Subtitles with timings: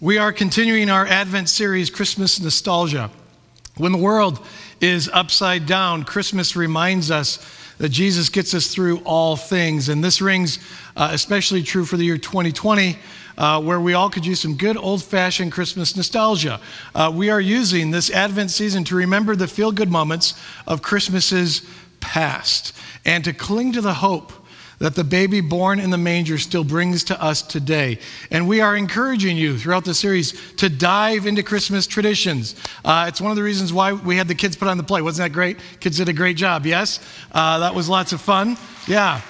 [0.00, 3.10] We are continuing our Advent series, Christmas Nostalgia.
[3.76, 4.38] When the world
[4.80, 7.44] is upside down, Christmas reminds us
[7.78, 9.88] that Jesus gets us through all things.
[9.88, 10.60] And this rings
[10.94, 12.96] uh, especially true for the year 2020,
[13.38, 16.60] uh, where we all could use some good old fashioned Christmas nostalgia.
[16.94, 20.34] Uh, we are using this Advent season to remember the feel good moments
[20.68, 21.68] of Christmases
[21.98, 22.72] past
[23.04, 24.32] and to cling to the hope
[24.78, 27.98] that the baby born in the manger still brings to us today.
[28.30, 32.54] And we are encouraging you throughout the series to dive into Christmas traditions.
[32.84, 35.02] Uh, it's one of the reasons why we had the kids put on the play.
[35.02, 35.58] Wasn't that great?
[35.80, 37.00] Kids did a great job, yes?
[37.32, 38.56] Uh, that was lots of fun.
[38.86, 39.20] Yeah.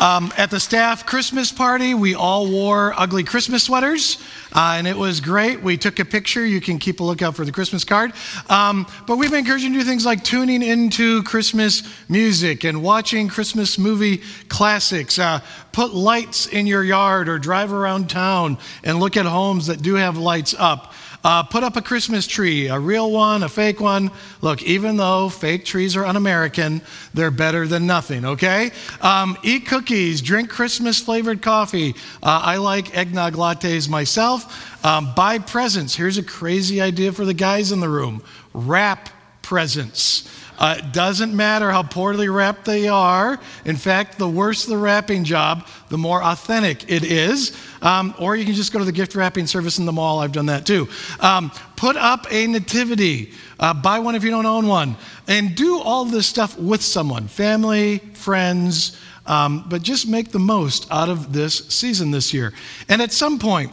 [0.00, 4.18] Um, at the staff Christmas party, we all wore ugly Christmas sweaters,
[4.52, 5.62] uh, and it was great.
[5.62, 6.44] We took a picture.
[6.44, 8.12] You can keep a lookout for the Christmas card.
[8.48, 12.82] Um, but we've been encouraging you to do things like tuning into Christmas music and
[12.82, 15.18] watching Christmas movie classics.
[15.18, 19.80] Uh, put lights in your yard or drive around town and look at homes that
[19.80, 20.92] do have lights up.
[21.24, 24.10] Uh, put up a Christmas tree, a real one, a fake one.
[24.42, 26.82] Look, even though fake trees are un American,
[27.14, 28.70] they're better than nothing, okay?
[29.00, 31.94] Um, eat cookies, drink Christmas flavored coffee.
[32.22, 34.84] Uh, I like eggnog lattes myself.
[34.84, 35.96] Um, buy presents.
[35.96, 39.08] Here's a crazy idea for the guys in the room wrap
[39.40, 40.28] presents.
[40.58, 43.38] Uh, it doesn't matter how poorly wrapped they are.
[43.64, 47.56] In fact, the worse the wrapping job, the more authentic it is.
[47.82, 50.20] Um, or you can just go to the gift wrapping service in the mall.
[50.20, 50.88] I've done that too.
[51.20, 53.32] Um, put up a nativity.
[53.58, 54.96] Uh, buy one if you don't own one.
[55.28, 58.98] And do all this stuff with someone family, friends.
[59.26, 62.52] Um, but just make the most out of this season this year.
[62.88, 63.72] And at some point,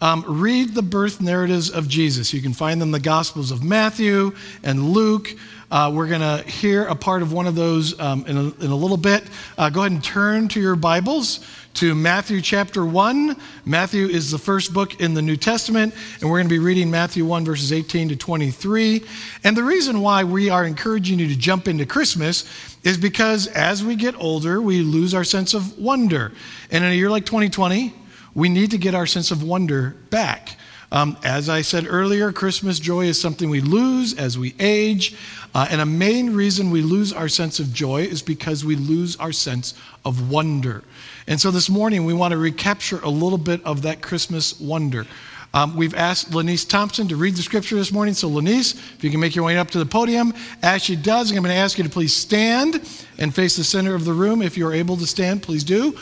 [0.00, 2.34] um, read the birth narratives of Jesus.
[2.34, 5.34] You can find them in the Gospels of Matthew and Luke.
[5.70, 8.70] Uh, we're going to hear a part of one of those um, in, a, in,
[8.70, 9.24] a, little bit.
[9.58, 11.44] Uh, go ahead and turn to your Bibles
[11.74, 13.36] to Matthew chapter 1.
[13.64, 16.90] Matthew is the first book in the New Testament, and we're going to be reading
[16.90, 19.02] Matthew 1, verses 18 to 23.
[19.44, 22.44] And the reason why we are encouraging you to jump into Christmas
[22.84, 26.32] is because as we get older, we lose our sense of wonder.
[26.70, 27.92] And in a year like 2020,
[28.36, 30.56] we need to get our sense of wonder back.
[30.92, 35.16] Um, as I said earlier, Christmas joy is something we lose as we age.
[35.54, 39.16] Uh, and a main reason we lose our sense of joy is because we lose
[39.16, 40.84] our sense of wonder.
[41.26, 45.06] And so this morning, we want to recapture a little bit of that Christmas wonder.
[45.54, 48.12] Um, we've asked Lanice Thompson to read the scripture this morning.
[48.12, 51.30] So, Lanice, if you can make your way up to the podium, as she does,
[51.30, 52.86] I'm going to ask you to please stand
[53.16, 54.42] and face the center of the room.
[54.42, 55.96] If you're able to stand, please do.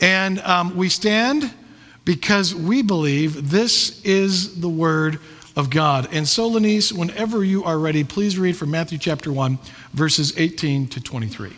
[0.00, 1.54] And um, we stand
[2.06, 5.18] because we believe this is the word
[5.56, 6.08] of God.
[6.12, 9.58] And so, Lanice, whenever you are ready, please read from Matthew chapter 1,
[9.92, 11.52] verses 18 to 23.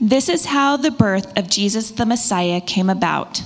[0.00, 3.42] This is how the birth of Jesus the Messiah came about.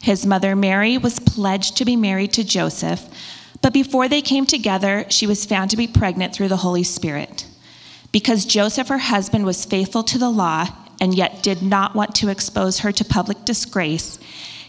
[0.00, 3.04] His mother Mary was pledged to be married to Joseph,
[3.62, 7.46] but before they came together, she was found to be pregnant through the Holy Spirit.
[8.12, 10.68] Because Joseph, her husband, was faithful to the law
[11.00, 14.18] and yet did not want to expose her to public disgrace,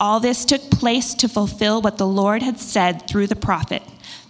[0.00, 3.82] All this took place to fulfill what the Lord had said through the prophet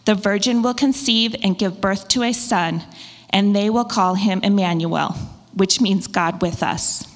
[0.04, 2.82] The virgin will conceive and give birth to a son,
[3.30, 5.12] and they will call him Emmanuel,
[5.54, 7.06] which means God with us.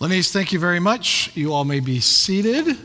[0.00, 1.30] Lanice, thank you very much.
[1.36, 2.76] You all may be seated.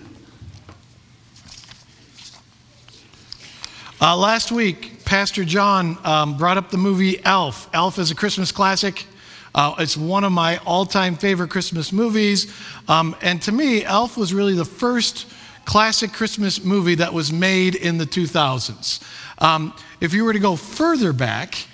[4.00, 7.68] Uh, last week, Pastor John um, brought up the movie Elf.
[7.74, 9.06] Elf is a Christmas classic.
[9.54, 12.54] Uh, it's one of my all time favorite Christmas movies.
[12.88, 15.28] Um, and to me, Elf was really the first
[15.66, 19.04] classic Christmas movie that was made in the 2000s.
[19.40, 21.68] Um, if you were to go further back,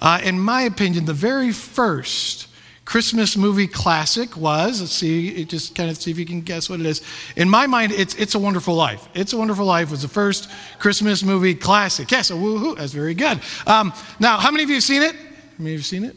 [0.00, 2.48] uh, in my opinion, the very first
[2.84, 6.80] Christmas movie classic was, let's see, just kind of see if you can guess what
[6.80, 7.00] it is.
[7.36, 9.08] In my mind, it's It's a Wonderful Life.
[9.14, 12.10] It's a Wonderful Life was the first Christmas movie classic.
[12.10, 13.40] Yes, a woohoo, that's very good.
[13.66, 15.14] Um, now, how many of you have seen it?
[15.14, 15.20] How
[15.58, 16.16] many of you have seen it?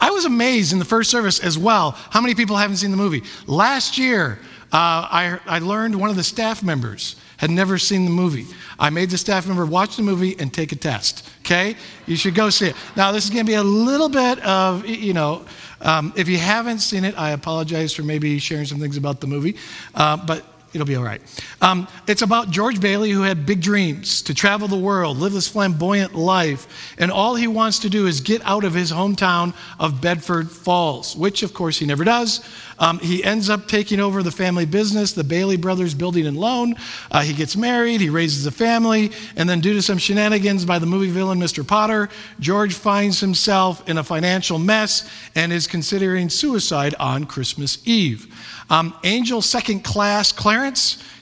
[0.00, 2.96] I was amazed in the first service as well how many people haven't seen the
[2.96, 3.22] movie.
[3.46, 4.38] Last year,
[4.72, 8.46] uh, I, I learned one of the staff members had never seen the movie.
[8.78, 11.28] I made the staff member watch the movie and take a test.
[11.40, 11.74] Okay?
[12.06, 12.76] You should go see it.
[12.96, 15.44] Now, this is going to be a little bit of, you know,
[15.80, 19.26] um, if you haven't seen it, I apologize for maybe sharing some things about the
[19.26, 19.56] movie.
[19.94, 21.20] Uh, but it'll be all right.
[21.60, 25.48] Um, it's about George Bailey, who had big dreams to travel the world, live this
[25.48, 30.00] flamboyant life, and all he wants to do is get out of his hometown of
[30.00, 32.44] Bedford Falls, which, of course, he never does.
[32.78, 36.74] Um, he ends up taking over the family business, the Bailey Brothers Building and Loan.
[37.10, 40.78] Uh, he gets married, he raises a family, and then, due to some shenanigans by
[40.78, 41.66] the movie villain Mr.
[41.66, 42.08] Potter,
[42.38, 48.34] George finds himself in a financial mess and is considering suicide on Christmas Eve.
[48.70, 50.59] Um, Angel second class Clarence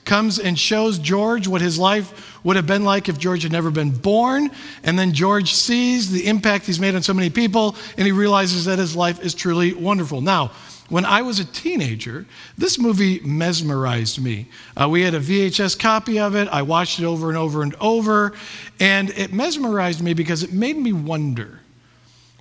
[0.05, 3.71] comes and shows George what his life would have been like if George had never
[3.71, 4.49] been born.
[4.83, 8.65] And then George sees the impact he's made on so many people, and he realizes
[8.65, 10.21] that his life is truly wonderful.
[10.21, 10.51] Now,
[10.89, 12.25] when I was a teenager,
[12.57, 14.47] this movie mesmerized me.
[14.75, 16.47] Uh, we had a VHS copy of it.
[16.47, 18.33] I watched it over and over and over.
[18.79, 21.58] And it mesmerized me because it made me wonder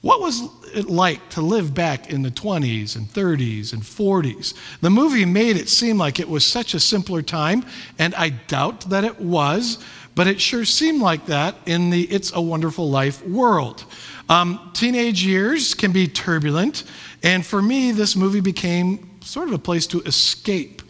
[0.08, 4.55] what was it like to live back in the 20s and 30s and 40s?
[4.81, 7.62] The movie made it seem like it was such a simpler time,
[7.99, 9.84] and I doubt that it was,
[10.14, 13.84] but it sure seemed like that in the It's a Wonderful Life world.
[14.31, 16.84] Um, teenage years can be turbulent.
[17.22, 20.81] And for me, this movie became sort of a place to escape,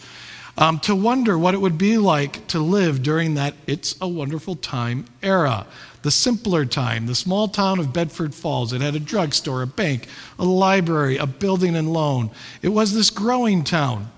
[0.56, 4.55] um, to wonder what it would be like to live during that It's a Wonderful
[4.55, 5.67] Time era.
[6.03, 8.73] The simpler time, the small town of Bedford Falls.
[8.73, 10.06] It had a drugstore, a bank,
[10.39, 12.31] a library, a building and loan.
[12.62, 14.11] It was this growing town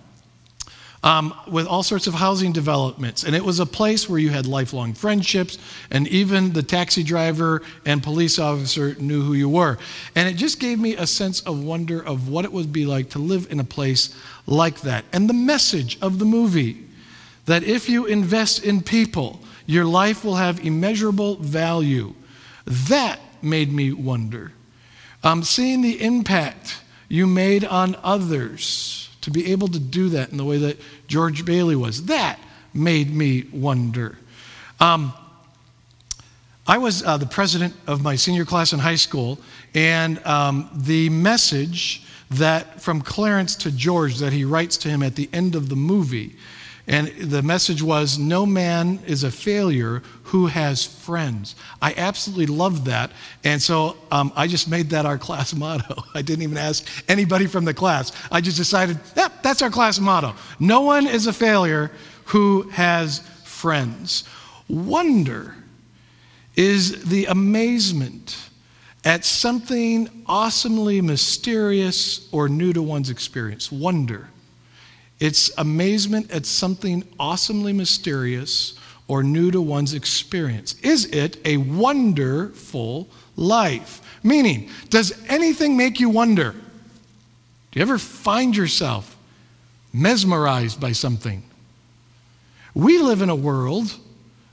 [1.03, 3.25] um, with all sorts of housing developments.
[3.25, 5.59] And it was a place where you had lifelong friendships,
[5.91, 9.79] and even the taxi driver and police officer knew who you were.
[10.15, 13.11] And it just gave me a sense of wonder of what it would be like
[13.11, 14.15] to live in a place
[14.47, 15.05] like that.
[15.13, 16.85] And the message of the movie
[17.47, 22.13] that if you invest in people, your life will have immeasurable value.
[22.65, 24.53] That made me wonder.
[25.23, 30.39] Um, seeing the impact you made on others to be able to do that in
[30.39, 32.07] the way that George Bailey was.
[32.07, 32.41] That
[32.75, 34.19] made me wonder.
[34.81, 35.13] Um,
[36.67, 39.39] I was uh, the president of my senior class in high school,
[39.75, 42.03] and um, the message
[42.33, 45.77] that from Clarence to George that he writes to him at the end of the
[45.77, 46.35] movie
[46.87, 51.55] and the message was, No man is a failure who has friends.
[51.81, 53.13] I absolutely loved that.
[53.45, 56.03] And so um, I just made that our class motto.
[56.15, 58.13] I didn't even ask anybody from the class.
[58.31, 60.35] I just decided, yep, that's our class motto.
[60.59, 61.91] No one is a failure
[62.27, 64.25] who has friends.
[64.69, 65.55] Wonder
[66.57, 68.51] is the amazement
[69.05, 73.73] at something awesomely mysterious or new to one's experience.
[73.73, 74.29] Wonder.
[75.21, 78.75] It's amazement at something awesomely mysterious
[79.07, 80.75] or new to one's experience.
[80.83, 84.01] Is it a wonderful life?
[84.23, 86.53] Meaning, does anything make you wonder?
[86.53, 89.17] Do you ever find yourself
[89.93, 91.43] mesmerized by something?
[92.75, 93.95] We live in a world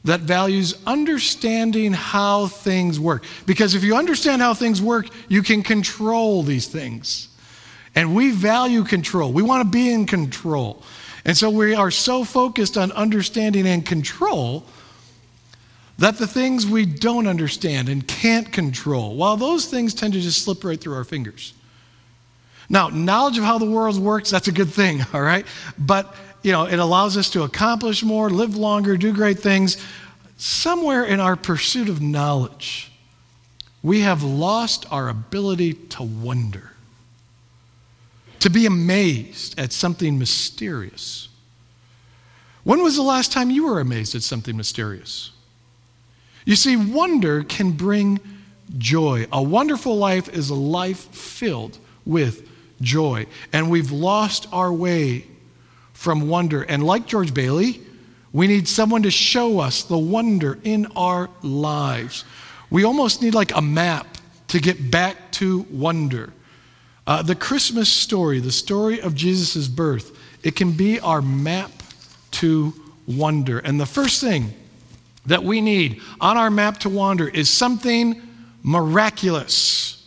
[0.03, 3.25] that values understanding how things work.
[3.45, 7.29] Because if you understand how things work, you can control these things.
[7.97, 9.33] And we value control.
[9.33, 10.83] We want to be in control.
[11.25, 14.65] And so we are so focused on understanding and control
[15.97, 20.43] that the things we don't understand and can't control, while those things tend to just
[20.43, 21.55] slip right through our fingers.
[22.69, 25.47] Now, knowledge of how the world works, that's a good thing, all right?
[25.79, 29.83] But, you know, it allows us to accomplish more, live longer, do great things.
[30.37, 32.91] Somewhere in our pursuit of knowledge,
[33.81, 36.73] we have lost our ability to wonder
[38.47, 41.27] to be amazed at something mysterious.
[42.63, 45.31] When was the last time you were amazed at something mysterious?
[46.45, 48.21] You see, wonder can bring
[48.77, 49.27] joy.
[49.33, 52.47] A wonderful life is a life filled with
[52.79, 53.25] joy.
[53.51, 55.25] And we've lost our way
[55.91, 56.61] from wonder.
[56.63, 57.81] And like George Bailey,
[58.31, 62.23] we need someone to show us the wonder in our lives.
[62.69, 64.07] We almost need like a map
[64.47, 66.31] to get back to wonder.
[67.07, 71.71] Uh, the Christmas story, the story of Jesus' birth, it can be our map
[72.31, 72.73] to
[73.07, 73.59] wonder.
[73.59, 74.53] And the first thing
[75.25, 78.21] that we need on our map to wonder is something
[78.61, 80.05] miraculous.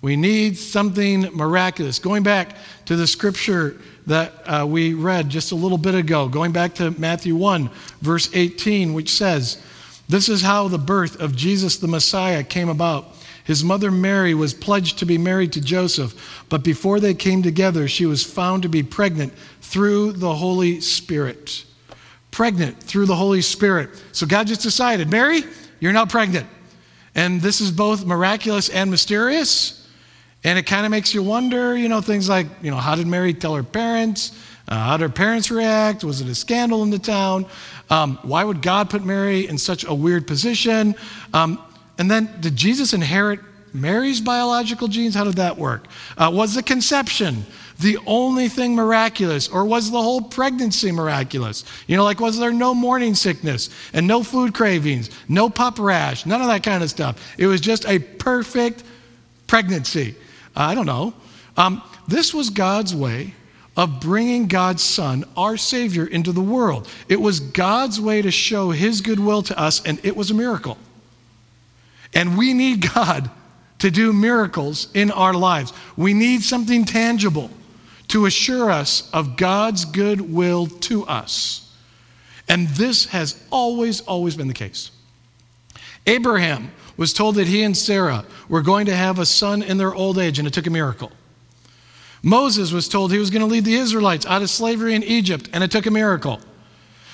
[0.00, 2.00] We need something miraculous.
[2.00, 2.56] Going back
[2.86, 6.90] to the scripture that uh, we read just a little bit ago, going back to
[6.98, 7.70] Matthew 1,
[8.00, 9.62] verse 18, which says,
[10.08, 13.14] This is how the birth of Jesus the Messiah came about.
[13.44, 17.88] His mother Mary was pledged to be married to Joseph, but before they came together,
[17.88, 21.64] she was found to be pregnant through the Holy Spirit.
[22.30, 23.90] Pregnant through the Holy Spirit.
[24.12, 25.42] So God just decided, Mary,
[25.80, 26.46] you're now pregnant.
[27.14, 29.86] And this is both miraculous and mysterious.
[30.44, 33.06] And it kind of makes you wonder, you know, things like, you know, how did
[33.06, 34.32] Mary tell her parents?
[34.68, 36.04] Uh, how did her parents react?
[36.04, 37.46] Was it a scandal in the town?
[37.90, 40.94] Um, why would God put Mary in such a weird position?
[41.34, 41.62] Um,
[41.98, 43.40] and then, did Jesus inherit
[43.72, 45.14] Mary's biological genes?
[45.14, 45.86] How did that work?
[46.16, 47.44] Uh, was the conception
[47.78, 51.64] the only thing miraculous, or was the whole pregnancy miraculous?
[51.86, 56.26] You know, like, was there no morning sickness and no food cravings, no PUPPP rash,
[56.26, 57.34] none of that kind of stuff?
[57.38, 58.84] It was just a perfect
[59.46, 60.14] pregnancy.
[60.56, 61.14] Uh, I don't know.
[61.56, 63.34] Um, this was God's way
[63.76, 66.88] of bringing God's Son, our Savior, into the world.
[67.08, 70.78] It was God's way to show His goodwill to us, and it was a miracle.
[72.14, 73.30] And we need God
[73.78, 75.72] to do miracles in our lives.
[75.96, 77.50] We need something tangible
[78.08, 81.74] to assure us of God's good will to us.
[82.48, 84.90] And this has always, always been the case.
[86.06, 89.94] Abraham was told that he and Sarah were going to have a son in their
[89.94, 91.10] old age, and it took a miracle.
[92.22, 95.48] Moses was told he was going to lead the Israelites out of slavery in Egypt,
[95.52, 96.40] and it took a miracle.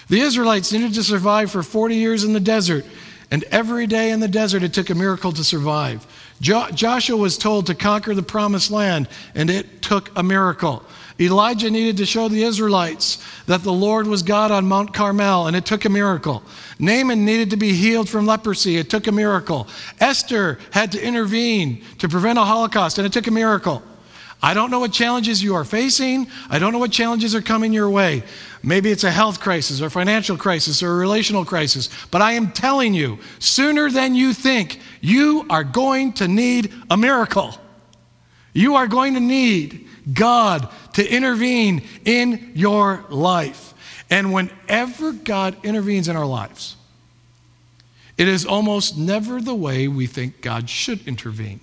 [0.09, 2.85] The Israelites needed to survive for 40 years in the desert,
[3.31, 6.07] and every day in the desert it took a miracle to survive.
[6.41, 10.85] Jo- Joshua was told to conquer the promised land, and it took a miracle.
[11.21, 15.57] Elijah needed to show the Israelites that the Lord was God on Mount Carmel, and
[15.57, 16.45] it took a miracle.
[16.79, 19.67] Naaman needed to be healed from leprosy, it took a miracle.
[20.01, 23.83] Esther had to intervene to prevent a Holocaust, and it took a miracle.
[24.41, 26.29] I don't know what challenges you are facing.
[26.49, 28.23] I don't know what challenges are coming your way.
[28.63, 31.89] Maybe it's a health crisis or financial crisis or a relational crisis.
[32.11, 36.97] But I am telling you, sooner than you think, you are going to need a
[36.97, 37.55] miracle.
[38.53, 43.75] You are going to need God to intervene in your life.
[44.11, 46.77] And whenever God intervenes in our lives,
[48.17, 51.61] it is almost never the way we think God should intervene.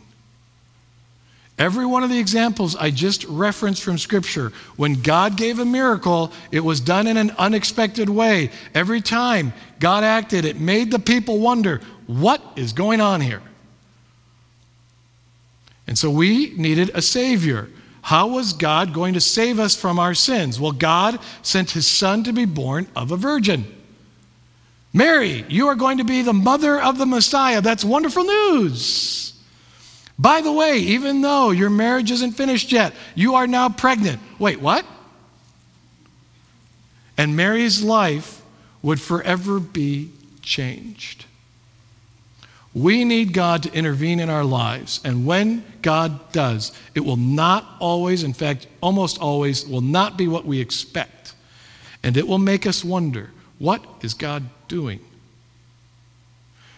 [1.57, 6.33] Every one of the examples I just referenced from Scripture, when God gave a miracle,
[6.51, 8.51] it was done in an unexpected way.
[8.73, 13.41] Every time God acted, it made the people wonder what is going on here?
[15.87, 17.69] And so we needed a Savior.
[18.01, 20.59] How was God going to save us from our sins?
[20.59, 23.65] Well, God sent His Son to be born of a virgin.
[24.93, 27.61] Mary, you are going to be the mother of the Messiah.
[27.61, 29.34] That's wonderful news.
[30.17, 34.21] By the way, even though your marriage isn't finished yet, you are now pregnant.
[34.39, 34.85] Wait, what?
[37.17, 38.41] And Mary's life
[38.81, 41.25] would forever be changed.
[42.73, 44.99] We need God to intervene in our lives.
[45.05, 50.27] And when God does, it will not always, in fact, almost always, will not be
[50.27, 51.33] what we expect.
[52.03, 54.99] And it will make us wonder what is God doing?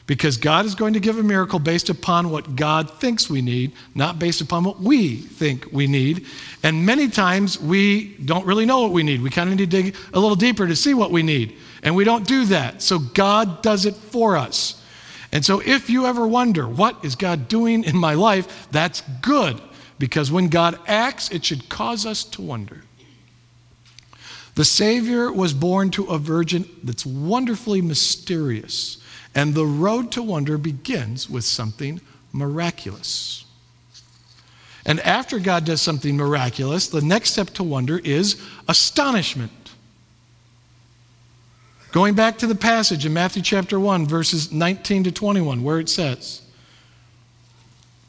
[0.07, 3.73] Because God is going to give a miracle based upon what God thinks we need,
[3.93, 6.25] not based upon what we think we need.
[6.63, 9.21] And many times we don't really know what we need.
[9.21, 11.57] We kind of need to dig a little deeper to see what we need.
[11.83, 12.81] And we don't do that.
[12.81, 14.81] So God does it for us.
[15.33, 18.69] And so if you ever wonder, what is God doing in my life?
[18.71, 19.61] That's good.
[19.99, 22.83] Because when God acts, it should cause us to wonder.
[24.57, 28.97] The Savior was born to a virgin that's wonderfully mysterious.
[29.35, 32.01] And the road to wonder begins with something
[32.33, 33.45] miraculous.
[34.83, 39.51] And after God does something miraculous, the next step to wonder is astonishment.
[41.91, 45.87] Going back to the passage in Matthew chapter 1, verses 19 to 21, where it
[45.87, 46.41] says,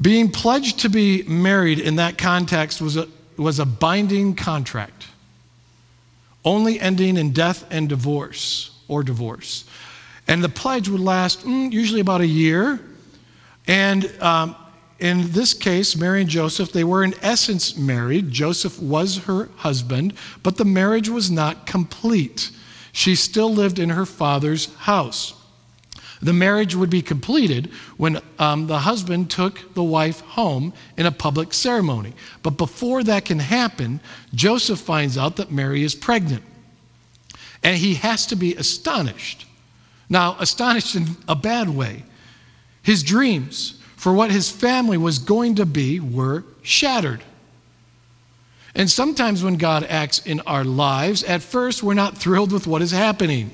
[0.00, 5.06] Being pledged to be married in that context was a, was a binding contract,
[6.44, 9.64] only ending in death and divorce or divorce.
[10.26, 12.80] And the pledge would last mm, usually about a year.
[13.66, 14.56] And um,
[15.00, 18.30] in this case, Mary and Joseph, they were in essence married.
[18.30, 22.50] Joseph was her husband, but the marriage was not complete.
[22.92, 25.34] She still lived in her father's house.
[26.22, 31.12] The marriage would be completed when um, the husband took the wife home in a
[31.12, 32.12] public ceremony.
[32.42, 34.00] But before that can happen,
[34.34, 36.42] Joseph finds out that Mary is pregnant.
[37.62, 39.46] And he has to be astonished.
[40.10, 42.04] Now, astonished in a bad way.
[42.82, 47.22] His dreams for what his family was going to be were shattered.
[48.74, 52.82] And sometimes when God acts in our lives, at first we're not thrilled with what
[52.82, 53.50] is happening.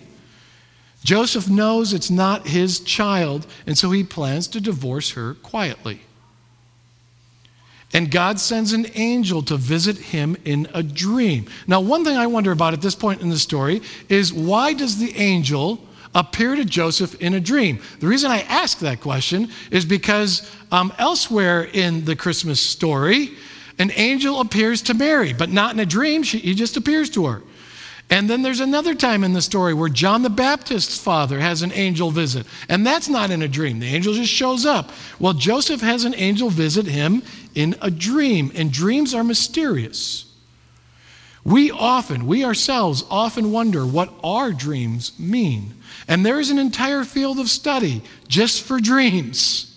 [1.06, 6.00] Joseph knows it's not his child, and so he plans to divorce her quietly.
[7.94, 11.46] And God sends an angel to visit him in a dream.
[11.68, 14.98] Now, one thing I wonder about at this point in the story is why does
[14.98, 15.78] the angel
[16.12, 17.78] appear to Joseph in a dream?
[18.00, 23.30] The reason I ask that question is because um, elsewhere in the Christmas story,
[23.78, 26.24] an angel appears to Mary, but not in a dream.
[26.24, 27.42] She, he just appears to her.
[28.08, 31.72] And then there's another time in the story where John the Baptist's father has an
[31.72, 33.80] angel visit, and that's not in a dream.
[33.80, 34.92] The angel just shows up.
[35.18, 37.22] Well, Joseph has an angel visit him
[37.54, 40.32] in a dream, and dreams are mysterious.
[41.42, 45.74] We often, we ourselves often wonder what our dreams mean.
[46.06, 49.76] And there is an entire field of study just for dreams.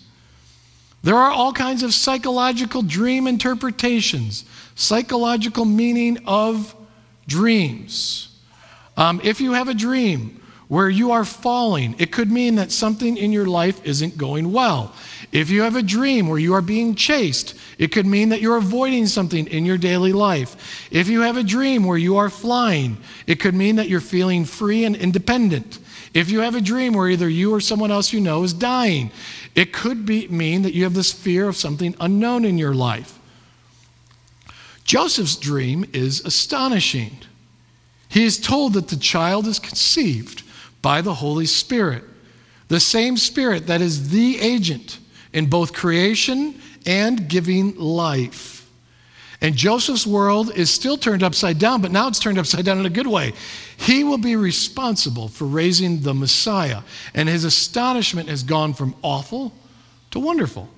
[1.02, 4.44] There are all kinds of psychological dream interpretations,
[4.74, 6.74] psychological meaning of
[7.30, 8.28] dreams.
[8.96, 13.16] Um, if you have a dream where you are falling, it could mean that something
[13.16, 14.94] in your life isn't going well.
[15.32, 18.56] If you have a dream where you are being chased, it could mean that you're
[18.56, 20.88] avoiding something in your daily life.
[20.90, 24.44] If you have a dream where you are flying, it could mean that you're feeling
[24.44, 25.78] free and independent.
[26.14, 29.10] If you have a dream where either you or someone else you know is dying,
[29.54, 33.19] it could be, mean that you have this fear of something unknown in your life.
[34.90, 37.16] Joseph's dream is astonishing.
[38.08, 40.42] He is told that the child is conceived
[40.82, 42.02] by the Holy Spirit,
[42.66, 44.98] the same Spirit that is the agent
[45.32, 48.68] in both creation and giving life.
[49.40, 52.86] And Joseph's world is still turned upside down, but now it's turned upside down in
[52.86, 53.32] a good way.
[53.76, 56.82] He will be responsible for raising the Messiah,
[57.14, 59.52] and his astonishment has gone from awful
[60.10, 60.68] to wonderful.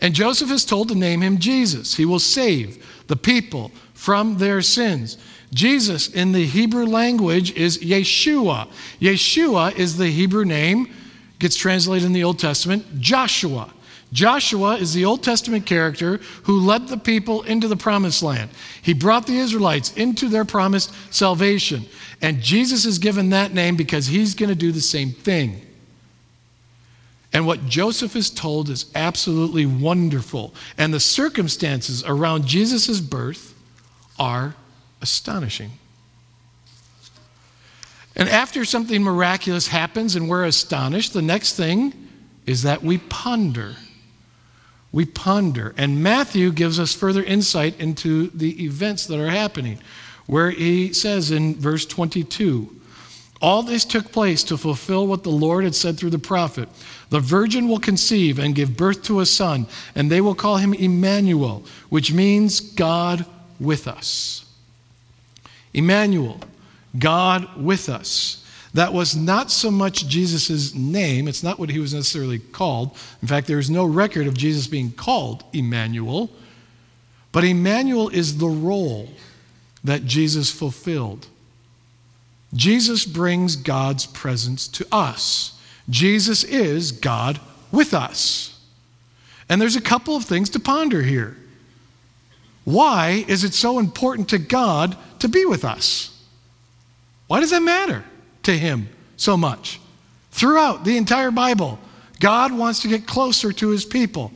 [0.00, 1.94] And Joseph is told to name him Jesus.
[1.94, 5.18] He will save the people from their sins.
[5.52, 8.68] Jesus in the Hebrew language is Yeshua.
[9.00, 10.92] Yeshua is the Hebrew name,
[11.38, 13.72] gets translated in the Old Testament, Joshua.
[14.12, 18.50] Joshua is the Old Testament character who led the people into the promised land.
[18.80, 21.84] He brought the Israelites into their promised salvation.
[22.22, 25.60] And Jesus is given that name because he's going to do the same thing.
[27.34, 30.54] And what Joseph is told is absolutely wonderful.
[30.78, 33.54] And the circumstances around Jesus' birth
[34.20, 34.54] are
[35.02, 35.72] astonishing.
[38.14, 41.92] And after something miraculous happens and we're astonished, the next thing
[42.46, 43.74] is that we ponder.
[44.92, 45.74] We ponder.
[45.76, 49.80] And Matthew gives us further insight into the events that are happening,
[50.26, 52.80] where he says in verse 22
[53.44, 56.66] all this took place to fulfill what the Lord had said through the prophet.
[57.10, 60.72] The virgin will conceive and give birth to a son, and they will call him
[60.72, 63.26] Emmanuel, which means God
[63.60, 64.46] with us.
[65.74, 66.40] Emmanuel,
[66.98, 68.42] God with us.
[68.72, 72.96] That was not so much Jesus' name, it's not what he was necessarily called.
[73.20, 76.30] In fact, there is no record of Jesus being called Emmanuel,
[77.30, 79.10] but Emmanuel is the role
[79.84, 81.26] that Jesus fulfilled.
[82.54, 85.60] Jesus brings God's presence to us.
[85.90, 87.40] Jesus is God
[87.72, 88.58] with us.
[89.48, 91.36] And there's a couple of things to ponder here.
[92.64, 96.10] Why is it so important to God to be with us?
[97.26, 98.04] Why does that matter
[98.44, 99.80] to Him so much?
[100.30, 101.78] Throughout the entire Bible,
[102.20, 104.32] God wants to get closer to His people.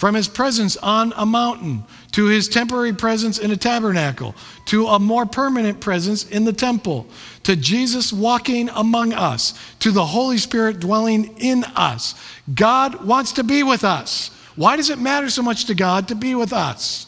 [0.00, 4.34] From his presence on a mountain, to his temporary presence in a tabernacle,
[4.64, 7.06] to a more permanent presence in the temple,
[7.42, 12.14] to Jesus walking among us, to the Holy Spirit dwelling in us.
[12.54, 14.30] God wants to be with us.
[14.56, 17.06] Why does it matter so much to God to be with us?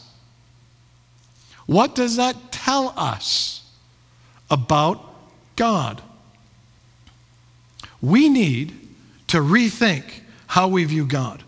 [1.65, 3.67] What does that tell us
[4.51, 5.03] about
[5.55, 5.99] God?
[8.03, 8.79] We need
[9.29, 10.03] to rethink
[10.45, 11.42] how we view God.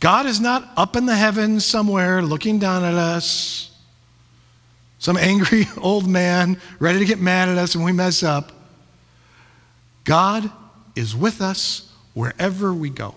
[0.00, 3.70] God is not up in the heavens somewhere looking down at us,
[4.98, 8.52] some angry old man ready to get mad at us when we mess up.
[10.04, 10.50] God
[10.94, 13.14] is with us wherever we go.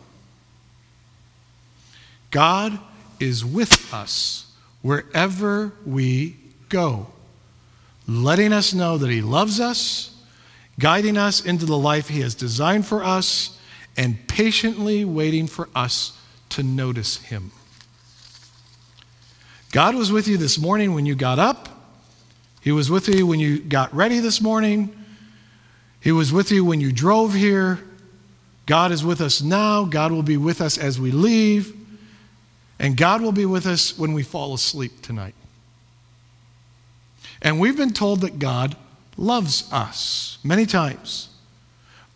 [2.32, 2.80] God
[3.20, 6.36] is with us wherever we
[6.70, 7.08] go,
[8.08, 10.15] letting us know that He loves us,
[10.80, 13.60] guiding us into the life He has designed for us,
[13.98, 16.17] and patiently waiting for us
[16.52, 17.52] to notice him.
[19.72, 21.70] God was with you this morning when you got up.
[22.62, 24.96] He was with you when you got ready this morning.
[26.02, 27.80] He was with you when you drove here.
[28.66, 29.86] God is with us now.
[29.86, 31.76] God will be with us as we leave.
[32.80, 35.36] And God will be with us when we fall asleep tonight.
[37.42, 38.76] And we've been told that God
[39.18, 41.30] loves us many times.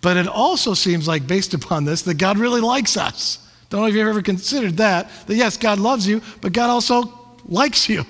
[0.01, 3.44] But it also seems like, based upon this, that God really likes us.
[3.69, 5.09] Don't know if you've ever considered that.
[5.27, 7.11] That yes, God loves you, but God also
[7.45, 8.05] likes you.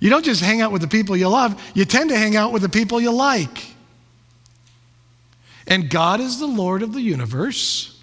[0.00, 2.52] You don't just hang out with the people you love, you tend to hang out
[2.52, 3.66] with the people you like.
[5.66, 8.00] And God is the Lord of the universe.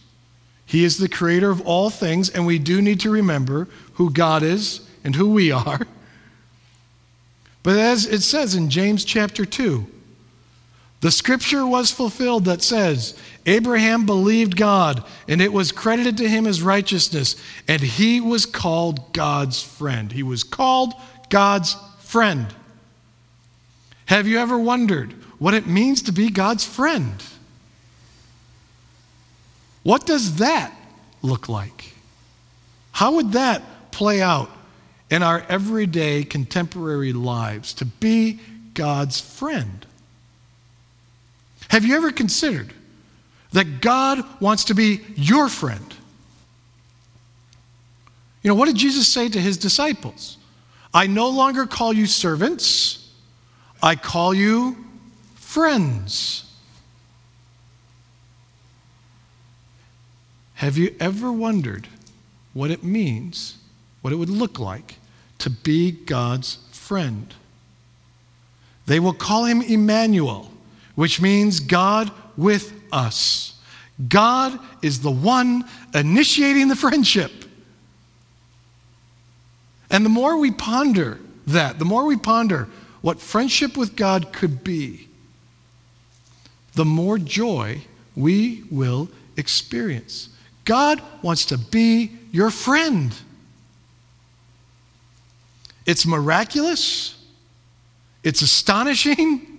[0.65, 4.43] He is the creator of all things, and we do need to remember who God
[4.43, 5.81] is and who we are.
[7.63, 9.85] But as it says in James chapter 2,
[11.05, 13.15] the scripture was fulfilled that says,
[13.45, 17.35] Abraham believed God, and it was credited to him as righteousness,
[17.67, 20.11] and he was called God's friend.
[20.11, 20.95] He was called
[21.29, 22.47] God's friend.
[24.07, 27.23] Have you ever wondered what it means to be God's friend?
[29.83, 30.75] What does that
[31.21, 31.93] look like?
[32.93, 34.49] How would that play out
[35.11, 38.39] in our everyday contemporary lives to be
[38.73, 39.85] God's friend?
[41.69, 42.73] Have you ever considered
[43.51, 45.93] that God wants to be your friend?
[48.41, 50.38] You know, what did Jesus say to his disciples?
[50.93, 53.12] I no longer call you servants,
[53.82, 54.78] I call you
[55.36, 56.45] friends.
[60.56, 61.88] Have you ever wondered
[62.54, 63.58] what it means,
[64.01, 64.95] what it would look like
[65.39, 67.34] to be God's friend?
[68.86, 70.51] They will call him Emmanuel,
[70.95, 73.53] which means God with us.
[74.10, 77.31] God is the one initiating the friendship.
[79.89, 82.67] And the more we ponder that, the more we ponder
[83.01, 85.08] what friendship with God could be,
[86.73, 87.81] the more joy
[88.15, 90.29] we will experience.
[90.65, 93.13] God wants to be your friend.
[95.86, 97.23] It's miraculous,
[98.23, 99.54] it's astonishing,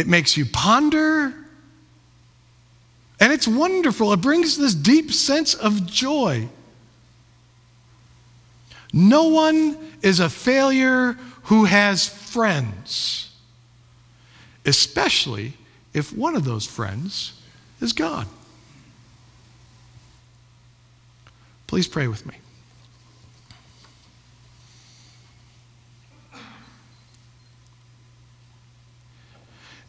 [0.00, 1.34] it makes you ponder,
[3.20, 4.14] and it's wonderful.
[4.14, 6.48] It brings this deep sense of joy.
[8.94, 13.30] No one is a failure who has friends,
[14.64, 15.52] especially
[15.92, 17.38] if one of those friends
[17.82, 18.26] is God.
[21.66, 22.36] Please pray with me.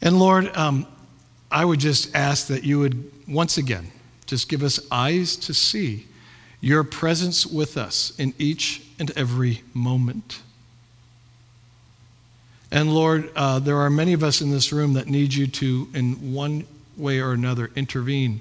[0.01, 0.87] And Lord, um,
[1.51, 3.91] I would just ask that you would once again
[4.25, 6.07] just give us eyes to see
[6.61, 10.41] your presence with us in each and every moment.
[12.71, 15.89] And Lord, uh, there are many of us in this room that need you to,
[15.93, 18.39] in one way or another, intervene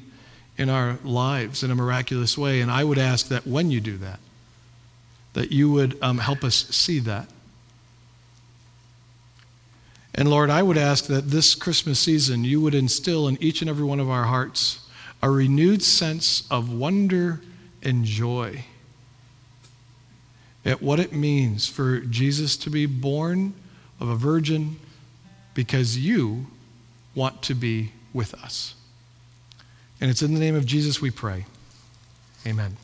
[0.57, 2.61] in our lives in a miraculous way.
[2.61, 4.21] And I would ask that when you do that,
[5.33, 7.29] that you would um, help us see that.
[10.15, 13.71] And Lord, I would ask that this Christmas season you would instill in each and
[13.71, 14.87] every one of our hearts
[15.23, 17.41] a renewed sense of wonder
[17.83, 18.65] and joy
[20.65, 23.55] at what it means for Jesus to be born
[23.99, 24.79] of a virgin
[25.55, 26.47] because you
[27.15, 28.75] want to be with us.
[30.01, 31.47] And it's in the name of Jesus we pray.
[32.47, 32.77] Amen.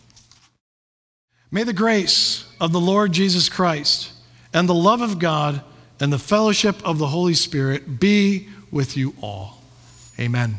[1.51, 4.13] May the grace of the Lord Jesus Christ
[4.53, 5.63] and the love of God
[6.01, 9.63] and the fellowship of the Holy Spirit be with you all.
[10.19, 10.57] Amen.